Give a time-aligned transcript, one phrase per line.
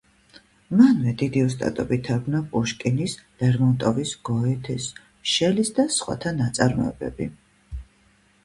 [0.77, 4.89] მანვე დიდი ოსტატობით თარგმნა პუშკინის, ლერმონტოვის, გოეთეს,
[5.35, 7.33] შელის და სხვათა ნაწარმოებები.